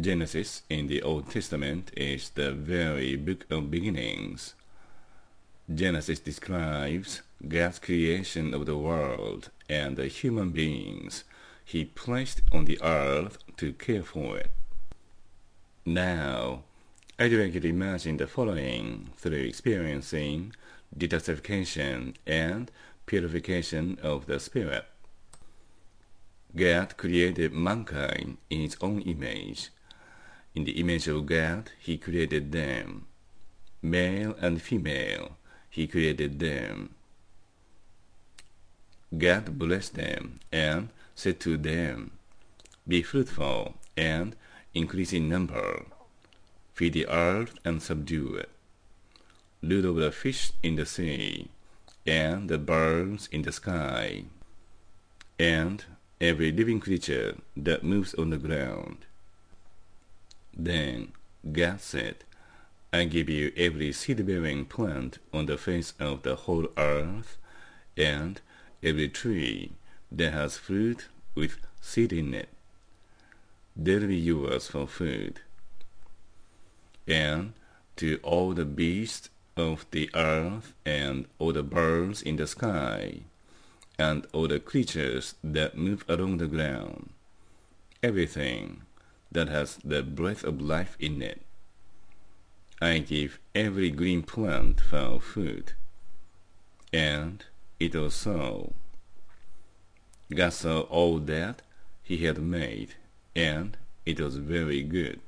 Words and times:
Genesis 0.00 0.62
in 0.70 0.86
the 0.86 1.02
Old 1.02 1.30
Testament 1.30 1.90
is 1.94 2.30
the 2.30 2.50
very 2.52 3.14
book 3.14 3.44
of 3.50 3.70
beginnings. 3.70 4.54
Genesis 5.72 6.18
describes 6.18 7.20
God's 7.46 7.78
creation 7.78 8.54
of 8.54 8.64
the 8.64 8.76
world 8.78 9.50
and 9.68 9.98
the 9.98 10.06
human 10.06 10.48
beings 10.48 11.24
he 11.62 11.84
placed 11.84 12.40
on 12.50 12.64
the 12.64 12.80
earth 12.82 13.36
to 13.58 13.74
care 13.74 14.02
for 14.02 14.38
it. 14.38 14.50
Now, 15.84 16.62
I'd 17.18 17.32
like 17.32 17.52
you 17.52 17.60
to 17.60 17.68
imagine 17.68 18.16
the 18.16 18.26
following 18.26 19.10
through 19.18 19.44
experiencing 19.44 20.54
detoxification 20.96 22.14
and 22.26 22.70
purification 23.04 23.98
of 24.02 24.24
the 24.24 24.40
spirit. 24.40 24.86
God 26.56 26.96
created 26.96 27.52
mankind 27.52 28.38
in 28.48 28.60
his 28.62 28.78
own 28.80 29.02
image 29.02 29.68
in 30.54 30.64
the 30.64 30.72
image 30.72 31.08
of 31.08 31.26
God, 31.26 31.70
he 31.78 31.96
created 31.96 32.52
them. 32.52 33.06
Male 33.80 34.36
and 34.40 34.60
female, 34.60 35.36
he 35.70 35.86
created 35.86 36.38
them. 36.38 36.94
God 39.16 39.58
blessed 39.58 39.94
them 39.94 40.40
and 40.50 40.88
said 41.14 41.40
to 41.40 41.56
them, 41.56 42.12
Be 42.86 43.02
fruitful 43.02 43.74
and 43.96 44.36
increase 44.74 45.12
in 45.12 45.28
number. 45.28 45.84
Feed 46.74 46.94
the 46.94 47.08
earth 47.08 47.58
and 47.64 47.82
subdue 47.82 48.34
it. 48.36 48.50
Rule 49.62 49.86
over 49.86 50.00
the 50.00 50.12
fish 50.12 50.52
in 50.62 50.76
the 50.76 50.86
sea 50.86 51.48
and 52.06 52.48
the 52.48 52.58
birds 52.58 53.28
in 53.30 53.42
the 53.42 53.52
sky 53.52 54.24
and 55.38 55.84
every 56.20 56.50
living 56.50 56.80
creature 56.80 57.36
that 57.56 57.84
moves 57.84 58.14
on 58.14 58.30
the 58.30 58.38
ground. 58.38 59.06
Then 60.56 61.12
God 61.50 61.80
said, 61.80 62.24
I 62.92 63.04
give 63.04 63.30
you 63.30 63.52
every 63.56 63.92
seed-bearing 63.92 64.66
plant 64.66 65.18
on 65.32 65.46
the 65.46 65.56
face 65.56 65.94
of 65.98 66.22
the 66.22 66.36
whole 66.36 66.68
earth, 66.76 67.38
and 67.96 68.40
every 68.82 69.08
tree 69.08 69.72
that 70.10 70.32
has 70.32 70.58
fruit 70.58 71.06
with 71.34 71.56
seed 71.80 72.12
in 72.12 72.34
it. 72.34 72.50
They'll 73.74 74.06
be 74.06 74.16
yours 74.16 74.68
for 74.68 74.86
food. 74.86 75.40
And 77.08 77.54
to 77.96 78.20
all 78.22 78.52
the 78.52 78.66
beasts 78.66 79.30
of 79.56 79.86
the 79.90 80.10
earth, 80.14 80.74
and 80.84 81.26
all 81.38 81.52
the 81.52 81.62
birds 81.62 82.20
in 82.20 82.36
the 82.36 82.46
sky, 82.46 83.20
and 83.98 84.26
all 84.32 84.48
the 84.48 84.60
creatures 84.60 85.34
that 85.42 85.76
move 85.76 86.04
along 86.08 86.38
the 86.38 86.46
ground, 86.46 87.10
everything 88.02 88.82
that 89.32 89.48
has 89.48 89.78
the 89.84 90.02
breath 90.02 90.44
of 90.44 90.60
life 90.60 90.96
in 91.00 91.22
it. 91.22 91.42
I 92.80 92.98
give 92.98 93.38
every 93.54 93.90
green 93.90 94.22
plant 94.22 94.80
for 94.80 95.20
food. 95.20 95.72
And 96.92 97.44
it 97.78 97.94
was 97.94 98.14
so. 98.14 98.74
God 100.34 100.52
saw 100.52 100.80
all 100.82 101.18
that 101.18 101.62
he 102.02 102.18
had 102.18 102.38
made, 102.38 102.94
and 103.36 103.76
it 104.04 104.20
was 104.20 104.36
very 104.36 104.82
good. 104.82 105.20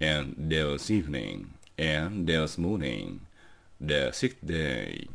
And 0.00 0.34
there 0.36 0.66
was 0.66 0.90
evening, 0.90 1.54
and 1.78 2.26
there 2.26 2.40
was 2.40 2.58
morning, 2.58 3.20
the 3.80 4.12
sixth 4.12 4.44
day. 4.44 5.08